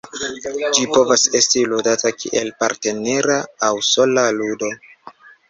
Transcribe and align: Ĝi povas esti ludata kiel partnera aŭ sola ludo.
Ĝi 0.77 0.85
povas 0.95 1.25
esti 1.39 1.61
ludata 1.73 2.13
kiel 2.23 2.49
partnera 2.65 3.37
aŭ 3.69 3.71
sola 3.93 4.27
ludo. 4.41 4.73